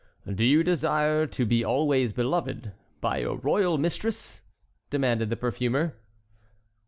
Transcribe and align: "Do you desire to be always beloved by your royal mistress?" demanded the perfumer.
"Do 0.27 0.43
you 0.43 0.63
desire 0.63 1.27
to 1.27 1.45
be 1.45 1.63
always 1.63 2.11
beloved 2.11 2.71
by 3.01 3.17
your 3.19 3.37
royal 3.37 3.77
mistress?" 3.77 4.41
demanded 4.89 5.29
the 5.29 5.37
perfumer. 5.37 5.95